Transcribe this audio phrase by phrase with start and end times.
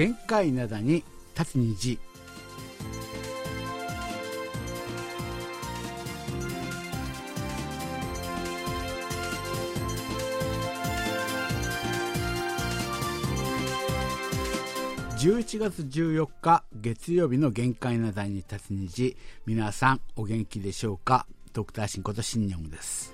[0.00, 1.04] 限界灘に
[1.38, 1.98] 立つ虹。
[15.18, 19.18] 11月14日月曜日の限界な台に立つ虹。
[19.44, 21.26] 皆さんお元気でしょうか？
[21.52, 23.12] ドクターシンことシンニョンです。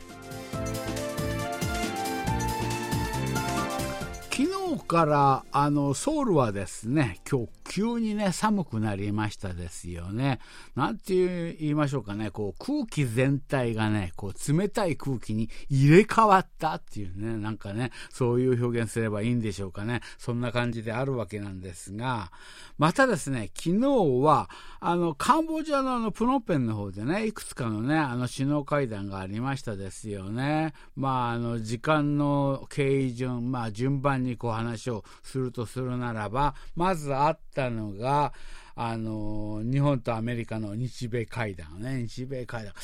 [4.76, 10.38] 昨日からあのソウルはですね今日急にね寒くなりましたですよね。
[10.74, 20.00] なんて言いましょうかね、こう空気全体がね、こう冷たい空気に入れ替わったっていうね、なんかね、そういう表現すればいいんでしょうかね。
[20.18, 22.30] そんな感じであるわけなんですが、
[22.78, 23.86] またですね、昨日
[24.22, 30.74] は、あの、カンボジアのあの、プノペンの方でね、いくつかのね、あの、首脳会談がありましたですよね。
[30.94, 38.34] まあ、あの、時間の経緯順、まあ、順番にこう話をするとするならば、まずあったたのが、
[38.74, 42.74] あの、日本とアメリカの日米会談ね、日米会談。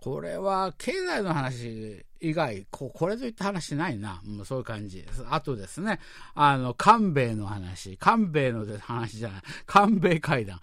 [0.00, 4.22] これは経済の話以外、ここれといった話ないな。
[4.24, 5.24] もうそういう感じです。
[5.28, 5.98] あとですね、
[6.34, 10.60] あの、韓米の話、韓米の話じゃない、韓米会談。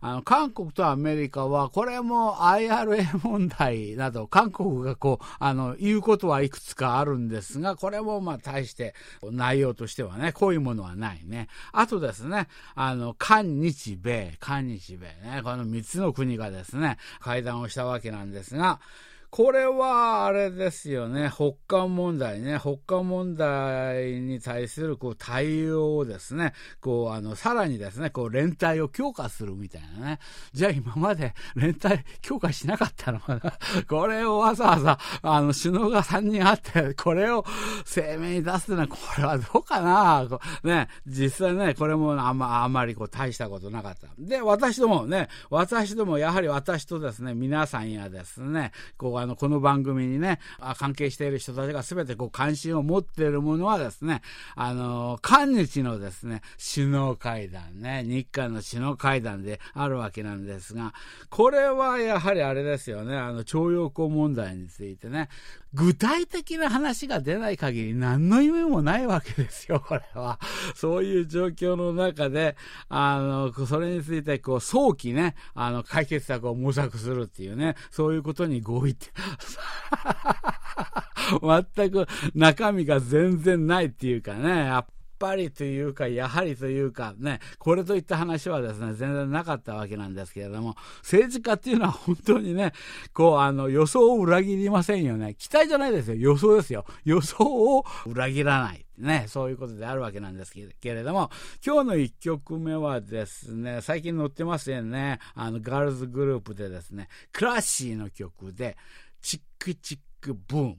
[0.00, 11.48] あの、韓国とアメリカは、これも IRA 問題など、韓国がこう、あの、言うことはいくつかあるんですが、これもまあ、大して、内容としてはね、こういうものはないね。
[11.72, 18.80] あとですね、あの、韓日米、韓日米ね、この3つの国がですね、会談をしたわけなんですが、
[19.30, 30.18] これは、あれですよね、北韓問題ね、北韓問題に対するこう対応をですね、こう、あの、さらにですね、こう、連帯を強化するみたいなね。
[30.52, 33.52] じゃあ今まで連帯強化しなかったのかな。
[33.86, 37.44] これをわざわざ、あの、首脳が3人あって、これを
[37.84, 40.26] 声明に出すのは、これはどうかな。
[40.64, 44.08] ね、実際ね、これもあんま、あんまりこう、大したことなかった。
[44.18, 50.40] で、私どもね、私ども、やはり私とですね、皆さんやですね、こう、あの、この番組にね、
[50.76, 54.22] 関係している人たちが全てこう関心を持っているものはですね、
[54.54, 56.42] あの、韓日のですね、
[56.74, 60.94] 首脳会談ね、日韓の首脳会談であるわけなんですが、
[61.30, 65.28] これはやはりあれですよね、あの、徴用工問題についてね、
[65.74, 70.38] 具体的な話が出ない限り何の意味もないわけですよ、 これは。
[70.74, 72.56] そういう状況の中で、
[72.88, 79.07] あの、それについて、こう、早期ね、あの、解決策を模索するっていうね、そういうことに合意って、
[81.76, 84.86] 全く中身が全然ないっていうかね、やっ
[85.18, 92.72] ぱりというか、やはりというか、ね、これといった話はですね、全然なかったわけなんですけれども、政治家っていうのは本当にね、
[93.12, 95.34] こう、あの、予想を裏切りませんよね。
[95.34, 96.16] 期待じゃないですよ。
[96.16, 96.84] 予想ですよ。
[97.04, 98.84] 予想を裏切らない。
[98.98, 101.30] ね、そういうことであるわけなんですけれども、
[101.64, 108.76] 今日の1曲目はですね、最近載ってますよね、あの、ガールズグループでですね、クラッシーの曲で、
[109.22, 110.76] チックチックブーム。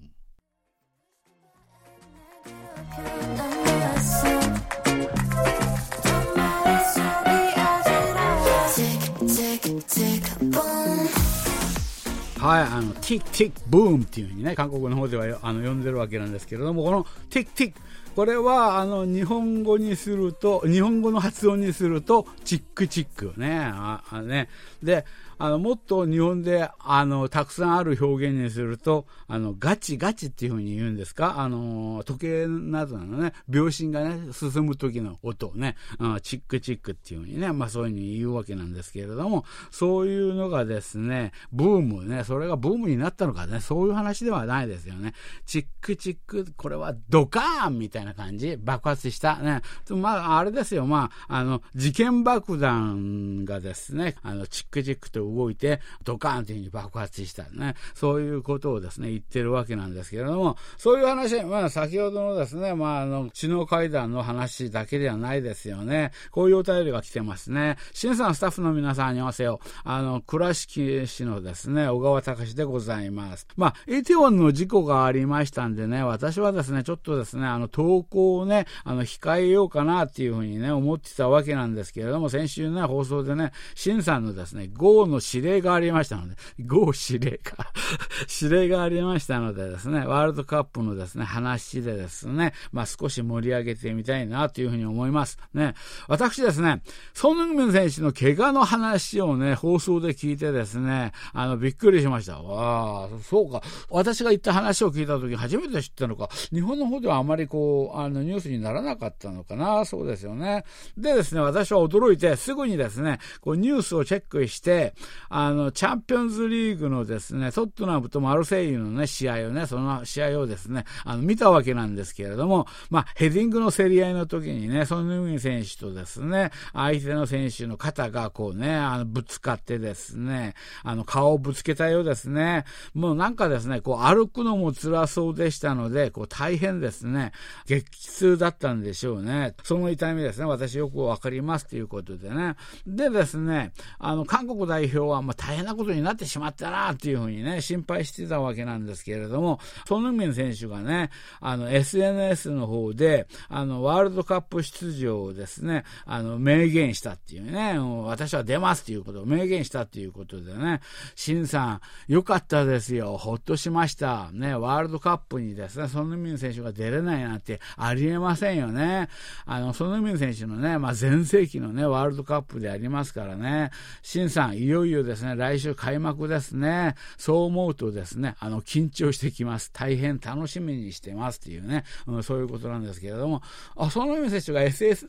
[12.40, 17.80] はい、あの、ティックティックブームっていうふうにね、韓国の方ではあの呼んでるわけなんですけれども、このティックティック、
[18.16, 23.60] これはあの日本語にすると、日本語の発音にすると、チックチックね。
[23.62, 24.48] ああね
[24.82, 25.06] で、
[25.40, 31.40] あの、もっと日本で、あの、たくさんある表現にすると、あの、ガチガチっていうふうに言うんですか？
[31.40, 45.14] あの、時計などのね、秒針がね、進む時の音をね、うん、チックチックっていうふうにね、まあそういうふうに言うわけなんですけれども、そういうのがですね、ブームね、それがブームになったのかね、そういう話ではないですよね。
[45.46, 49.62] チックチック、これはドカーンみたいな感じ、爆発したね。
[49.90, 57.76] まあ、あれですよ、まあ、あの、事件爆弾がですね、あの、チックチックと動いて、ドカーンというふうに爆発したね。
[57.94, 66.12] そういうことをですね、言ってるわけなんですけれども、そういう話、まあ先ほどのですね、まああの、首脳会談の話だけではないですよね。
[66.32, 67.78] こういうお便りが来てますね。
[67.94, 69.68] 新さんスタッフの皆さんに合わせよう。
[69.84, 73.48] あの、倉敷市のですね、小川隆でございます。
[73.56, 86.36] まあ、イテウォンの事故がありましたんでね、私はですね、ちょっとですね、あの、投稿をね、あの、控えようかなっていうふうにね、思ってたわけなんですけれども、先週ね、放送でね、新さんのですね、GO のの指令がありましたので、
[86.66, 87.72] ゴー指令か
[88.42, 95.38] 指令がありましたのでですね、ワールドカップのですね、話でですね、まあ少し盛り上げてみたいなというふうに思います。
[95.54, 95.76] ね。
[96.08, 96.82] 私ですね、
[97.14, 102.42] ソン・ヌンミン選手の怪我の話をね、放送で聞いてですね、あの、びっくりしました。
[102.42, 103.62] わあ、そうか。
[103.90, 110.64] 私が言った話を聞いた時初めて知ったのか、日本の方ではあまりこう、あの、ニュースにならなかったのかな、そうですよね。
[110.98, 114.94] でですね、私は驚いて、すぐにですね、こう、ニュースをチェックして、
[115.30, 132.66] あの、チャンピオンズリーグのですね、トットナムとマルセイユのね、試合をね、その試合をですね、あの、見たわけなんですけれども、まあ、ヘディングの競り合いの時にね、ソン・ヌミ選手とですね、相手の選手の肩がこうね、あの、ぶつかってですね、あの、顔をぶつけたようですね。
[132.94, 137.32] もうなんかですね、こう、歩くのも辛そうでしたので、こう、大変ですね、
[137.66, 139.56] 激痛だったんでしょうね。
[139.64, 142.56] その痛みですね、私よくわかりますということでね。
[142.86, 151.10] でですね、あの、韓国代表は、まあ、大変なことになってしまったな、っていうふうにね、心配してたわけなんですけれども、ソヌミン選手がね、
[151.40, 160.82] あの、SNS の方で、あの、ワールドカップ出場をですね、あの、明言したっていうね、私は出ますっていうことを明言したっていうことでね、
[161.16, 161.82] シンさん、
[162.12, 163.18] よかったですよ。
[163.18, 164.30] ほっとしました。
[164.32, 169.10] ね、ワールドカップにですね、ソヌミン選手が出れないなんてありえませんよね。
[169.46, 176.96] あの、ソヌミン選手のね、まあ、前世紀のね、ワールドカップでありますからね、シンさん、いよいよですね、来週開幕ですね。
[177.18, 179.72] そう思うとですね、あの、緊張してきます。
[179.72, 183.42] 大変楽しみにしてますっていうね、うん、そういうことなんですけれども、
[183.76, 185.08] あ、ソヌミン選手が SNS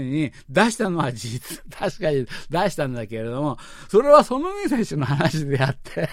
[0.00, 3.58] に出したのは事実、 確かに出したんだけれども、
[3.88, 6.08] それはソヌミン選手の話であって。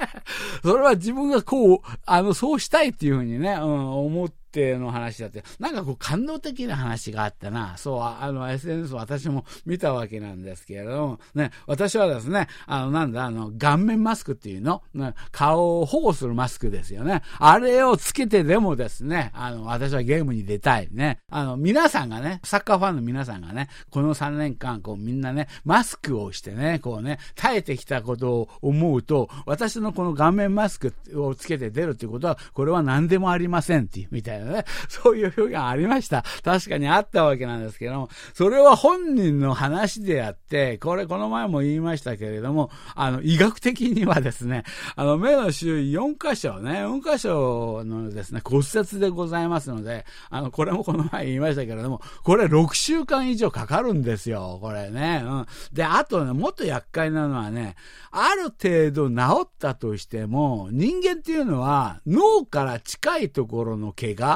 [0.62, 7.76] それは自分がこう、あの、そうしたいっていうふうにね、うん、思って、定の話だって、なんかこう感動的な話があったな。
[7.76, 17.22] そう、あの SNS 私も見たわけなんですけれども、ね、私はですね、あのなんだ、あの顔面マスクっていうの、ね、顔を保護するマスクですよね。
[17.38, 21.18] あれをつけてでもですね、あの、私はゲームに出たいね。
[21.28, 36.24] あの、皆さんがね、サッカーファンの皆さんがね、この3年間、こうみんなね、マスクをしてね、こうね、耐えてきたことを思うと、私のこの顔面マスクをつけて出るっていうことは、これは何でもありませんっていうみたいなね、 そういう表現ありました。
[36.42, 44.64] 確かにあったわけなんですけども、それは本人の話であって、これこの前も言いましたけれども、あの、医学的にはですね、
[44.94, 55.22] あの、目の周囲4箇所ね、4箇所のですね、骨折でございますので、あの、これもこの前言いましたけれども、これ6週間以上かかるんですよ、これね。
[55.24, 55.46] うん。
[55.72, 57.76] で、あとね、もっと厄介なのはね、
[58.10, 64.35] ある程度治ったとしても、人間っていうのは脳から近いところの怪我、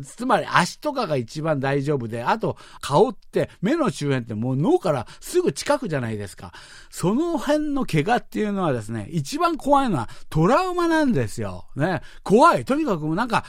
[0.00, 6.52] つまり足とかが一番大丈夫で、あと顔って目の周辺ってもう脳からすぐ近くじゃないですか。
[6.90, 11.66] その辺の怪我っていうのはですね、一番怖いのはトラウマなんですよ。
[11.76, 12.02] ね。
[12.22, 12.64] 怖い。
[12.64, 13.44] とにかくもうなんか、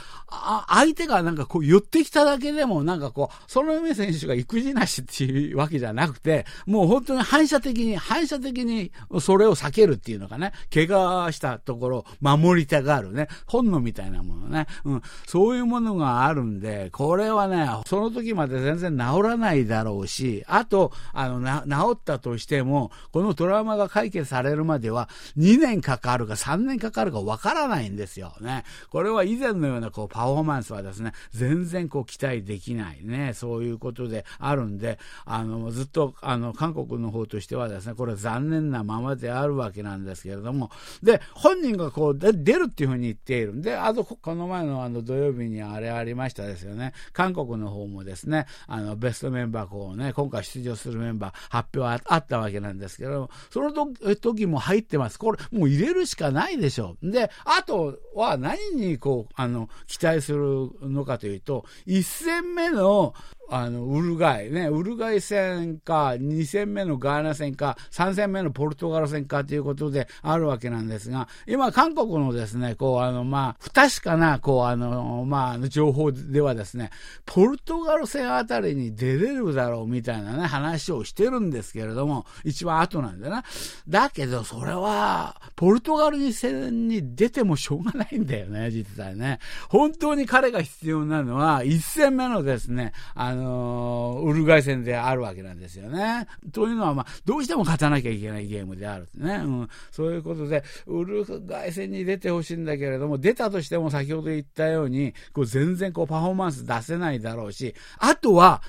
[0.68, 10.52] 相手がなんかこう寄ってきただけでもなんかこう、その上選手が育児なしっていうわけじゃなくて、もう本当に反射的に、反射的にそれを避けるっていうのかね。
[10.72, 13.28] 怪我したところを守りたがるね。
[13.46, 14.66] 本能みたいなものね。
[14.84, 15.02] うん。
[15.26, 25.08] そういうものがあるんで、これはね、その時まで全然治らないだろうし、あと、あの、治ったとしても、このトラウマが解決されるまでは
[25.38, 28.64] 2年かかるか3年かかるかわからないんですよね。
[28.90, 40.70] これは以前のようなこうパフォーマンスはですね、全然こう期待できないね、そういうことであるんで、あの、ずっと、あの、韓国の方としてはですね、これ残念なままであるわけなんですけれども、
[41.02, 46.92] で、本人がこう、出るっていうふうに言っているんで、あと、この前のあの土曜日にあれありまましたですよね。
[47.12, 53.72] 韓国の方もですね、あの、ベストメンバーこうね、今回出場するメンバー発表あったわけなんですけど、その
[54.16, 55.18] 時も入ってます。
[55.18, 57.10] これ、もう入れるしかないでしょう。
[57.10, 63.14] で、あとは何にこう、あの、期待するのかというと、1戦目の
[63.52, 76.90] あの、ウルガイね、ウルガイ戦か、2戦目のガーナ戦か、3戦目のポルトガル戦かということであるわけなんですが、今、韓国のですね、こう、あの、まあ、不確かな、こう、あの、まあ、情報ではですね、
[77.26, 83.44] ポルトガル戦あたりに出れるだろうみたいなね、話をしてるんですけれども、一番後なんだな。
[83.88, 89.40] だけど、それは、ポルトガル戦に出てもしょうがないんだよね、実際ね。
[89.68, 96.26] 本当に彼が必要なのは、1戦目のですね、あの、のウルグアイ戦であるわけなんですよね。
[96.52, 99.36] というのは、まあ、どうしても勝たなきゃいけないゲームであるね。
[99.44, 108.62] うん、そういうことで、ウルグアイ戦に出てほしいんだけれども、出たとしても先ほど言ったように、こう全然こうパフォーマンス出せないだろうし、あとは、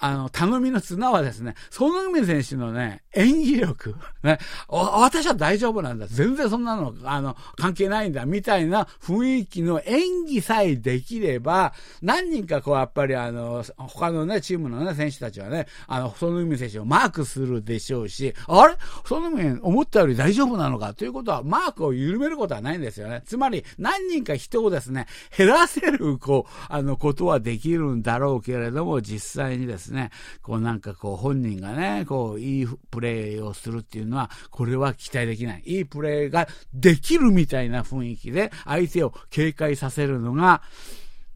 [0.00, 3.96] あの、頼みの綱はですね、ソノグミ選手のね、演技力。
[4.22, 4.38] ね、
[4.68, 6.06] 私は大丈夫なんだ。
[6.08, 8.24] 全然そんなの、あの、関係ないんだ。
[8.24, 18.76] みたいな雰囲気の演技さえできれば、何人かこう、やっぱりあの、他のね、チームのね、選手たちはね、あの、ソノグミ選手をマークするでしょうし、あれ？
[19.04, 20.94] ソノグミ思ったより大丈夫なのか？
[20.94, 23.22] ということは、マークを緩めることはないんですよね。
[23.26, 30.10] つまり、何人か人をですね、減らせる、こう、あの、ことはできるんだろうけれども、実際にですね、ね
[30.42, 35.62] こうなんかこう本人がね、こういいプレーをするっていうのは、これは期待できない。
[35.64, 40.62] いいプレーができるみたいな雰囲気で相手を警戒させるのが、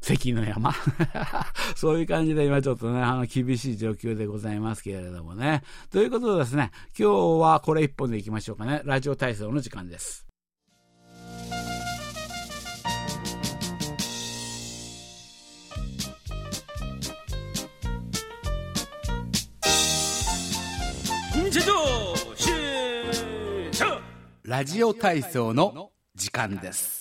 [0.00, 0.74] 関の山
[1.76, 5.62] そういう感じで今ちょっとね、あの、厳しい状況でございますけれどもね。
[5.90, 8.82] ということでですね、今日はこれ一本でいきましょうかね。
[8.84, 10.26] ラジオ体操の時間です。
[24.52, 26.91] ラジオ体操の時間です。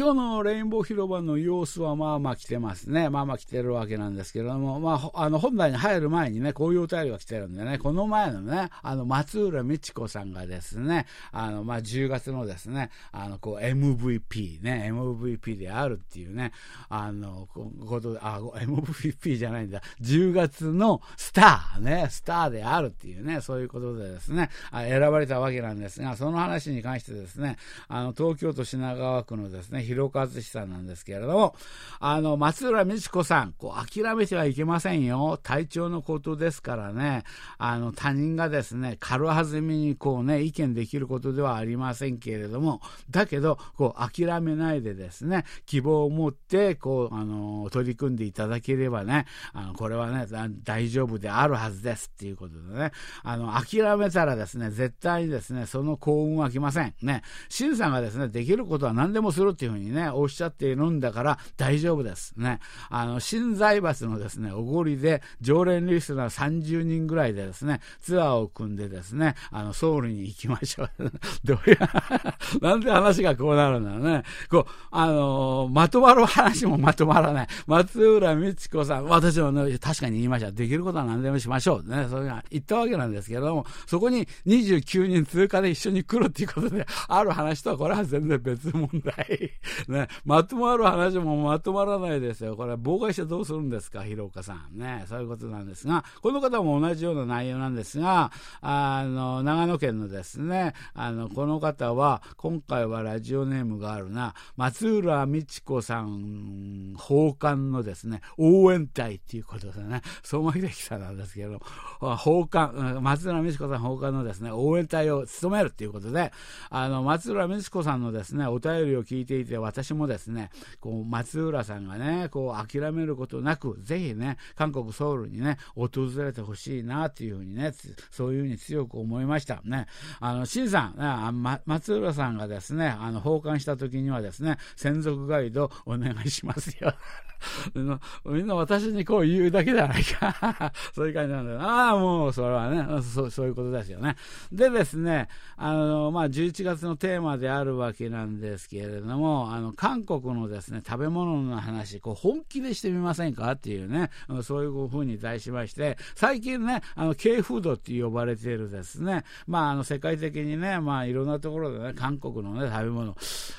[0.00, 3.10] 今日のレインボー広場の様子はまあまあ来てますね。
[3.10, 16.52] まあまあ来てるわけなんですけれども、まあ、あの、本題に入る前にね、こういうお便りが来てるんでね、この前のね、あの、松浦美智子さんがですね、あの、まあ、10月のですね、あの、こう、MVP ね、MVP であるっていうね、
[16.88, 17.46] あの、
[17.86, 31.56] こと、あ、MVP じゃないんだ、10月のスターね、スターであるっていうね、そういうことでですね、選ばれたわけなんですが、その話に関してですね、あの、東京都品川区のですね、広和志さんなんですけれども、
[31.98, 35.38] あの、松浦美智子さん、こう、諦めてはいけませんよ。
[35.42, 37.24] 体調のことですからね、
[37.58, 42.80] あの、他人がですね、軽はずみにこうね、意見できることではありませんけれども、
[43.10, 50.26] だけど、こう、諦めないでですね、希望を持って、こう、あの、取り組んでいただければね、あの、これはね、
[50.62, 52.92] 大丈夫であるはずですっていうことでね、
[53.22, 56.94] あの、諦めたらですね、絶対にですね、その幸運は来ません。
[57.02, 62.34] ね、シンさんがですね、できることは何でもするっていうふうにね、おっしゃっているんだから大丈夫です。
[62.36, 62.60] ね。
[62.88, 70.90] あの、新財閥のですね、おごりで常連リスナー30人ぐらいでですね、ツアーを組んでですね、あの、ソウルに行きましょう。
[71.44, 71.76] どうや、
[72.60, 74.22] なんで話がこうなるんだろうね。
[74.48, 77.46] こう、あのまとまる話もまとまらない。
[77.66, 80.52] 松浦美智子さん、私もね、確かに言いました。
[80.52, 81.88] できることは何でもしましょう。
[81.88, 89.52] ね、それが言ったわけなんですけれども、そこに29人通過で一緒に来るっていうことで、ある話とはこれは全然別問題。
[89.88, 92.56] ね、まとまる話もまとまらないですよ。
[92.56, 94.78] これ、妨害してどうするんですか、広岡さん。
[94.78, 111.60] ね、そういうことなんですが、この方も同じような内容なんですが、あの、長野県のですね、あの、この方は、今回はラジオネームがあるな、松浦美智子さん、奉還のですね、応援隊っていうことでね、相馬秀樹さんなんですけど、
[111.98, 116.32] 奉還、松浦美智子さん奉還のですね、応援隊を務めるっていうことで、
[116.70, 127.72] あの、松浦美智子さんのですね、お便りを聞いていて、私もですね、こう松浦さんがね、こう諦めることなく、ぜひね、韓国ソウルにね、訪れてほしいなっていうふうにね、
[128.10, 129.60] そういうふうに強く思いました。
[129.64, 129.86] ね、
[130.20, 131.32] あの、新さん、あ、
[131.66, 136.94] 松浦さんがですね、あの、奉還した時にはですね、専属ガイドお願いしますよ。
[138.24, 141.60] みんな私にこう言うだけじゃないか そういう感じなんだよ。
[141.60, 144.16] ああ、もうそれはねそ、そういうことですよね。
[144.52, 154.10] でですね、あの、まあ、11月のテーマであるわけなんですけれども、あの、韓国のですね、食べ物の話、こう、本気でしてみませんかっていうね、
[154.42, 163.16] そういうふうに題しまして、最近ね、あの、K フードって呼ばれているですね、まあ、あの、世界的にね、まあ、いろんなところでね、韓国のね、食べ物、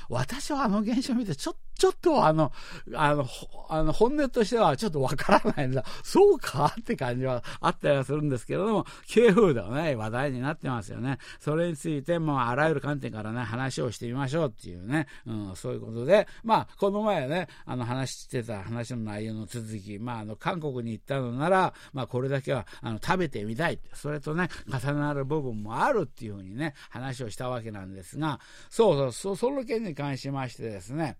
[0.09, 2.51] 私はあの現象を見て、ちょっとちょっとあの、
[2.93, 3.25] あの、
[3.67, 5.83] あの本音としてはちょっとわからないんだ。
[6.05, 11.17] そうかって感じはあったりはするんですけれども、K フードね、話題になってますよね。
[11.39, 23.79] それについて、まあ、あらゆる観点からね、話をしてみましょうっていうね、うん、そういうことで、まあ、この前ね、あの、話してた話の内容の続き、まあ、あの、韓国に行ったのなら、まあ、これだけは、あの、食べてみたい。
[23.95, 31.17] それとね、重なる部分もあるっていうふうにね、話をしたわけなんですが、そうそう、そその件に関しましてですね、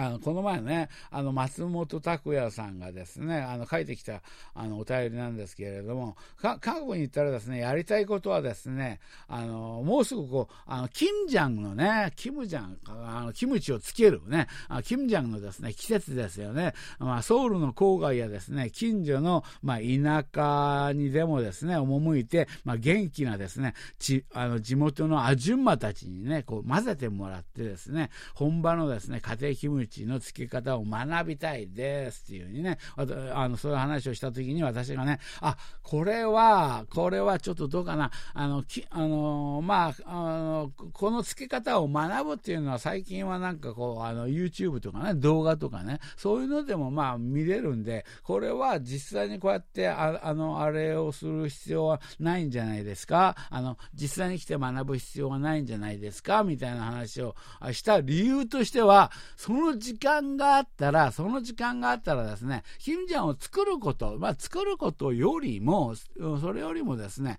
[0.00, 4.22] あのこの前ね、あの松本拓也さんがですね、あの書いてきた
[4.54, 16.72] あのお便りなんですけれども、韓国に行ったらですね、やりたいことはですね、あのもうすぐこう、あのキムジャンのね、キムジャン、あのキムチをつけるね、あキムジャンのですね、季節ですよね。
[16.98, 57.34] まあ、ソウルの郊外やですね、近所の、まあ、田舎にでもですね、赴いて、まあ、元気なですね、ちあの地元のアジュンマたちにね、こう混ぜてもらってですね、本場のですね、家庭キムチチのつけ方を学びたいですっていうふうにね、あの、そういう話をした時に私がね、あ、これは、これはちょっとどうかな、あの、きあの、まあ、あの、このつけ方を学ぶっていうのは最近はなんかこう、あの、YouTube とかね、動画とかね、そういうのでもまあ見れるんで、これは実際にこうやってあ、あの、あれをする必要はないんじゃないですか、あの、実際に来て学ぶ必要はないんじゃないですか、みたいな話を
[57.72, 65.94] した理由としては、その時間があったら、その時間があったらですね、キムジャンを作ること、まあ作ることよりも、
[66.40, 67.38] それよりもですね、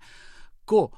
[0.66, 0.96] こう、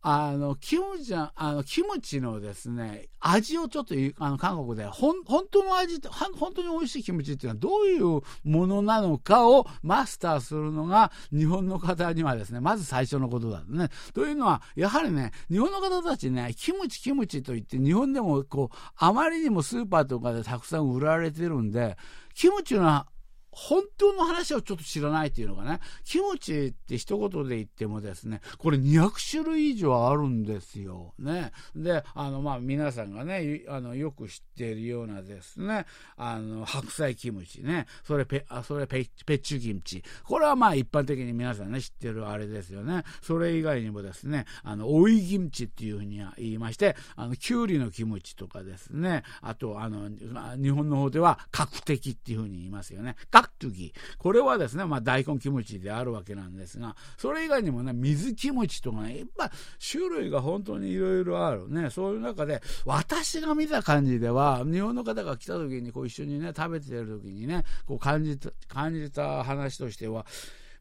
[0.00, 13.88] あの、キムチあの、キムチのですね、味をちょっと、あの、韓国で、ほん、本当の味って、本当に美味しいキムチっていうのはどういうものなのかをマスターするのが、日本の方にはですね、まず最初のことだね。
[14.14, 21.96] というのは、やはりね、日本の方たちね、キムチキムチと言って、日本でもこう、あまりにもスーパーとかでたくさん売られてるんで、
[22.34, 23.04] キムチの
[23.58, 31.12] 本当の話をちょっと知らないっていうのがね、キムチって一言で言ってもですね、これ200種類以上あるんですよ。
[31.18, 31.50] ね。
[31.74, 35.86] で、あの、まあ、皆さんがね、あの、よく知っているようなですね、
[36.16, 40.04] あの、白菜キムチね、それペ、あそれペペッチュキムチ。
[40.22, 43.02] これはまあ、一般的に皆さんね、知ってるあれですよね。
[43.22, 50.08] それ以外にもですね、あの、オイキムチっていうふうには言いまして、あの、キュウリのキムチとかですね、あと、あの、
[50.62, 53.16] 日本の方では角的っていうふうに言いますよね。
[53.30, 53.94] 角トゥギ。
[54.18, 59.50] これはですね、まあ、大根キムチであるわけなんですが、それ以外にもね、水キムチとかね、いっぱ
[59.90, 61.90] 種類が本当にいろいろあるね。
[61.90, 70.26] そういう中で、私が見た感じでは、日本の方が来た時にこう一緒にね、食べてる時にね、こう感じた、感じた話としては、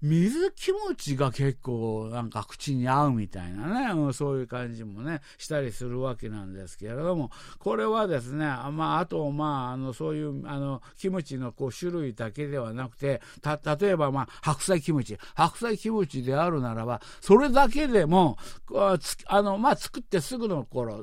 [0.01, 15.17] 水気持ちが結構なんか口に合うみたいなね、そういう感じもね、したりするわけなんですけれども、これはですね、まあ、あと、まあ、あの、そういう、あの、キムチのこう種類だけではなくて、た、例えば、まあ、白菜キムチ。
[15.35, 18.37] 白菜キムチであるならば、それだけでも、
[19.25, 21.01] あの、まあ、作ってすぐの頃、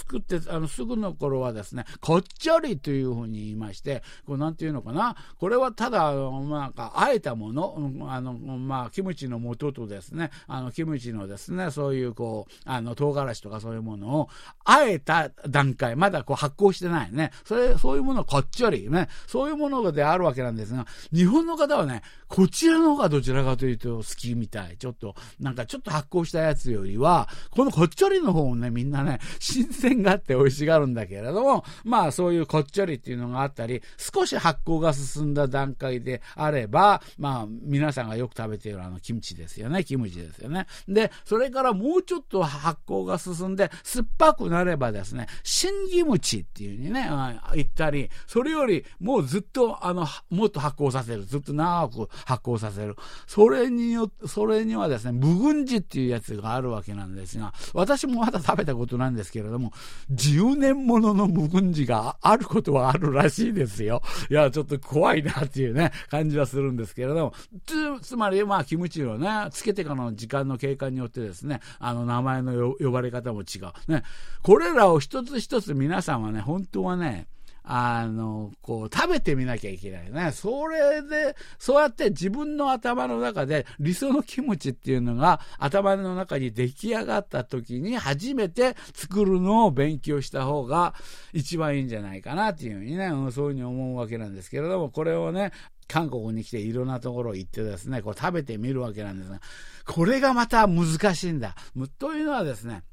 [0.00, 7.76] 作ってあのすぐの頃はですね、こっちょりというふうに言いまして、こうなんていうのかな、これはただ、まあ、あえたもの、
[8.08, 14.28] あの、まあ、キムチの素とですね、あの、キムチのですね、そういうこう、あの、唐辛子とかそういうものを、
[14.64, 17.30] あえた段階、まだこう発酵してないね。
[17.44, 24.76] それ、そういうものこっちよりね、そういうものであるわけなんですが、日本の方はね、こちらの方がどちらかというと好きみたい。
[24.78, 37.46] ちょっと、なんかちょっと発酵したやつよりは、このこっちょりの方をね、みんなね、新鮮があって美味しがるんだけれども、まあそういうこっちょりっていうのがあったり、少し発酵が進んだ段階であれば、まあ
[37.80, 39.84] 皆さんがよく食べているあのキムチですよね。
[39.84, 40.66] キムチですよね。
[40.86, 47.08] で、それからもうちょっと発酵が進んで、酸っぱくなればですね、新キムチっていうにね、
[47.54, 51.24] 言ったり、それよりもうずっとあの、もっと発酵させる。
[51.24, 52.96] ずっと長く発酵させる。
[53.26, 59.72] それによ、それにはですね、無群児っていうやつがあるわけなんですが、私もまだ食べたことなんですけれども、
[60.12, 64.02] 10年ものの無群児があることはあるらしいですよ。
[64.30, 67.34] いや、ちょっと怖いなっていうね、感じはするんですけれども、
[67.70, 73.90] つ、つまり、まあ、キムチをね、つけてからの時間の経過によってですね、あの、名前の呼ばれ方も違う。
[73.90, 74.02] ね、
[74.42, 77.28] これらを一つ一つ皆さんはね、本当はね、
[77.62, 80.32] あの、こう、食べてみなきゃいけないね。
[80.32, 90.94] それで、そうやって自分の頭の中で理想のキムチっていうのが頭の中に出来上がった時に初めて作るのを勉強した方が
[91.32, 95.52] 一番いいんじゃないかなっていうふうにね、そういうふうに思うわけなんですけれども、これをね、
[95.90, 99.40] 韓国に来ていろんなところ行ってですね、こう食べてみるわけなんですが、
[99.86, 101.56] これがまた難しいんだ。
[101.98, 102.84] というのはですね、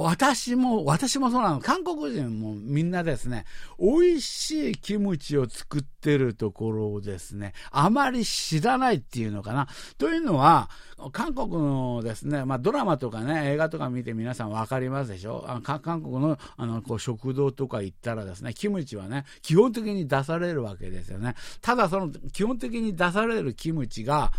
[0.00, 1.58] 私も、私もそうなの。
[1.58, 3.46] 韓国人もみんなですね、
[3.80, 9.66] 美味しいキムチを作ってるところをですね、あまり知らないっていうのかな。
[9.98, 10.70] というのは、
[11.10, 15.44] 韓国のですね、まあドラマとかね、映画とか見て皆さんわかりますでしょ？
[15.48, 21.34] あ韓国のあのこう食堂とか行ったらですね、キムチはね、基本的に出されるわけですよね。
[21.60, 24.30] ただその基本的に出されるキムチが、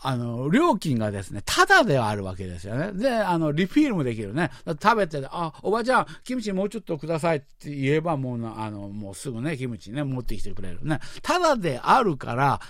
[0.00, 2.92] あの、料金がですね、ただではあるわけですよね。
[2.92, 4.50] で、あの、リフィールもできるね。
[4.80, 11.00] 食べて、あ、おばちゃん、キムチもうちょっとくださいって言えば、もう、あの、もうすぐね、キムチね、持ってきてくれるね。
[11.22, 12.60] ただであるから、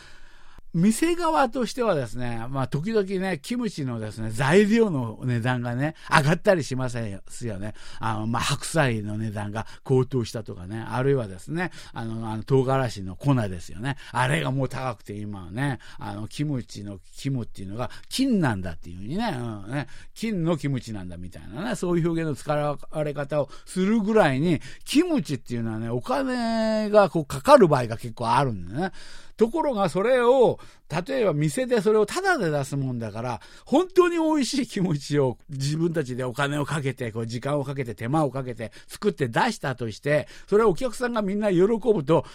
[0.79, 7.21] 店側としてはですね、まあ、時々ね、キムチのですね、材料の値段がね、上がったりしませんよ
[7.59, 7.75] ね。
[7.99, 13.97] あの、まあ、白菜の値段が高騰したとかね、あるいはですね、あの、あの唐辛子の粉ですよね。
[14.12, 28.93] あれがもう高くて今はね、あの、キムチの肝っていうのが金なんだっていうふうにね、うん、ね、金のキムチなんだみたいなね、そういう表現の使われ方をするぐらいに、キムチっていうのはね、お金がこうかかる場合が結構あるんだよね。
[29.38, 30.59] ところがそれを、
[31.07, 42.27] 例えば店でそれをタダで出すもんだから、本当に美味しい気持ちを自分たちでお金をかけて、こう時間をかけて、手間をかけて作って出したとして、それをお客さんがみんな喜ぶと、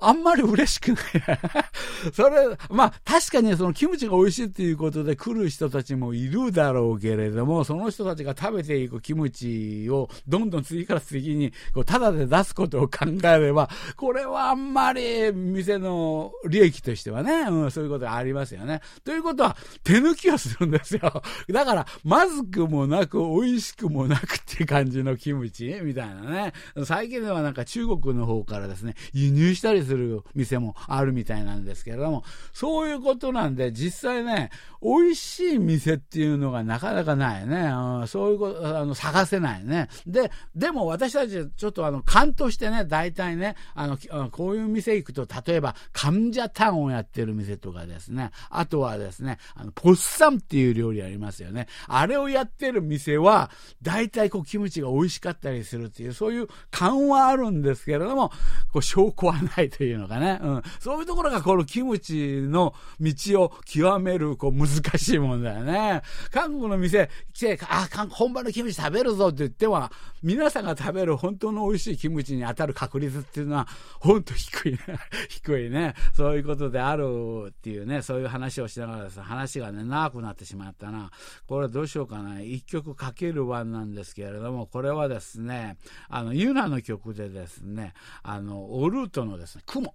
[0.00, 1.00] あんまり嬉しくない。
[2.12, 18.80] それ、まあ、確かにそのキムチが美味しいっていうことで来る人たちもいるだろうけれども、その人たちが食べていくキムチをどんどん次から次に、こう、ただで出すことを考えれば、これはあんまり店の利益としてはね、うん、そういうことがありますよね。
[19.04, 21.22] ということは、手抜きをするんですよ。
[21.50, 26.52] だから、まずくもなく、美味しくもなくって感じのキムチみたいなね。
[26.84, 34.50] 最近ではなんか中国の方からですね、輸入したりするする店もあるみたいなんですけれども、そういうことなんで、実際ね、
[34.80, 37.56] 美味しい店っていうのがなかなかないね。
[37.56, 39.88] うん、そういうこと、あの、探せないね。
[40.06, 43.98] で、でも私たちちょっとあの、勘としてね、大体ね、あの、
[44.30, 51.66] こういう店行くと、例えば、カムジャタンをやってる店とかですね、あとはですね、あの、ポッサムっていう料理ありますよね。
[51.88, 53.50] あれをやってる店は、
[53.82, 58.30] 大体こう、キムチが美味しかったりするっていう、そういう勘はあるんですけれども、
[58.72, 60.38] こう、証拠はないとていうのかね。
[60.42, 60.62] うん。
[60.78, 63.14] そういうところがこのキムチの道
[63.44, 66.02] を極める、こう、難しいもんだよね。
[66.30, 69.90] 韓国の店来て、あ、本場のキムチ食べるぞって言っては、
[70.22, 73.68] 皆さんが食べる本当の美味しいキムチに当たる確率っていうのは、
[74.00, 74.78] 本当低いね。
[75.30, 75.94] 低いね。
[76.12, 81.10] そういうことであるっていうね、そういう話をしながらです話がね、長くなってしまったな。
[81.46, 82.42] これどうしようかな。
[82.42, 85.78] 一曲かける版なんですけれども、これはですね、
[86.10, 89.94] あの、ユナの曲でですね、あの、オルートのですね、雲。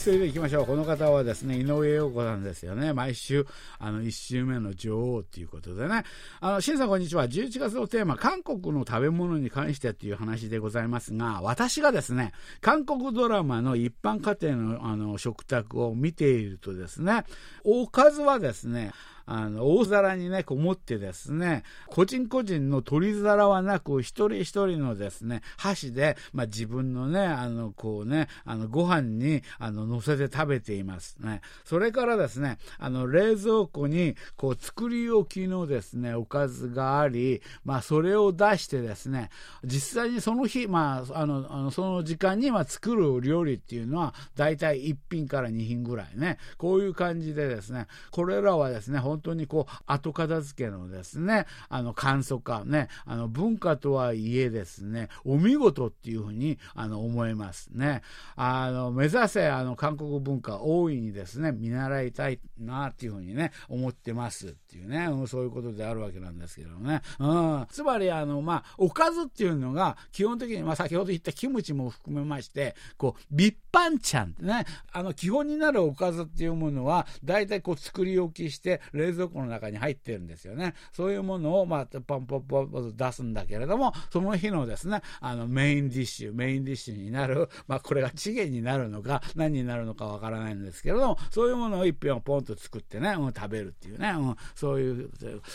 [0.00, 0.66] それでは行きましょう。
[0.66, 2.94] この方はですね、井上陽子さんですよね。
[2.94, 3.46] 毎週、
[3.78, 6.04] あの、1週目の女王ということでね。
[6.40, 7.26] あの、しんさんこんにちは。
[7.26, 12.32] 11月のテーマ、韓国の食べ物に関してという話でございますが、私がですね、
[12.62, 17.24] 韓国ドラマの一般家庭のあの食卓を見ているとですね、
[17.62, 18.92] おかずはですね、
[19.26, 31.40] あの、大皿にね、こう持ってですね、個人個人の取り皿はなく、一人一人のですね、箸で、まあ、自分のね、あの、こうね、あの、ご飯に、あの、乗せて食べていますね。
[31.64, 39.30] それからですね、あの、冷蔵庫に、こう、作り置きのですね、おかずがあり、まあ、それを出してですね、
[39.64, 58.02] 実際にその日、まあ、あの、あのその時間に、まあ、作る料理っていうのは、だいたい1品から2品ぐらいね、こういう感じでですね、これらはですね、本当にこう、後片付けのですね、あの、簡素化ね、あの、文化とはいえですね、お見事っていうふうに、あの、思いますね。
[58.36, 67.02] あの、目指せ、あの、韓国文化、大いにですね、見習いたいなっていうふうにね、思ってますっていうね、うん、そういうことであるわけなんですけどね。
[67.18, 67.66] うん。
[67.70, 80.74] つまり、あの、まあ、おかずっていうのが、基本的に、まあ、先ほど言ったキムチも含めまして、こう、ビッパンちゃんってね、あの、基本になるおかずっていうものは、大体こう、作り置きして、冷蔵庫の中に入ってるんですよね。
[80.92, 95.10] そういうものを、まあ、ポンポンポンと出すんだけれども、その日のですね、あの、メインディッシュ、メインディッシュになる、まあ、これがチゲになるのか、何になるのかわからないんですけれども、そういうものを一票ポンと作ってね、うん、食べるっていうね、うん、そういう、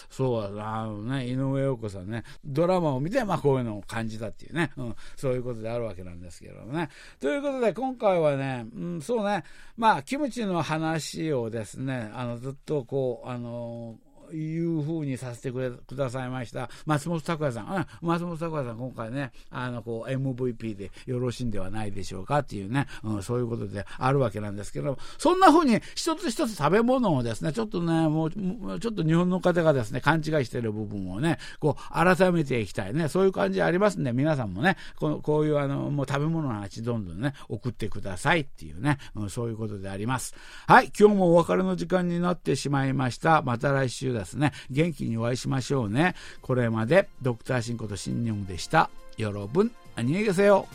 [0.10, 6.90] そうだあのね、井上陽子さんね、ドラマを見て、まあ、こういうのを感じたっていうね、うん、そういうことであるわけなんですけどもね。
[7.20, 9.44] ということで、今回はね、うん、そうね、
[9.78, 14.00] まあ、キムチの話をですね、あの、ずっとこう、あの
[14.34, 16.70] いうふうにさせてくれくださいました。
[16.86, 40.34] 松本拓也さん、うん、松本拓也さん、今回ね、あのこう MVP でよろしいんではないでしょうかっていうね、うん、そういうことであるわけなんですけど、そんなふうに一つ一つ食べ物をですね、ちょっとね、もうちょっと日本の方がですね、勘違いしてる部分をね、こう改めていきたいね、そういう感じありますんで、皆さんもね、このこういうあのもう食べ物の話、どんどんね、送ってくださいっていうね、うん、そういうことであります。
[40.68, 43.42] はい、今日もお別れの時間になってしまいました。
[43.42, 46.16] また来週ですね、元気にお会いしましょうね。
[46.42, 48.90] これまで、ドクターシンことシンニョムでした。
[49.18, 50.68] よろぶん、あにげせよ。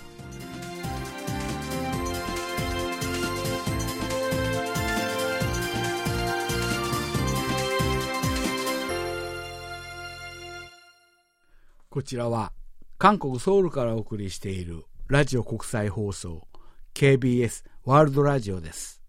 [11.91, 12.53] こちらは
[12.99, 16.47] 韓国ソウルからお送りしているラジオ国際放送
[16.95, 19.00] KBS ワールドラジオです。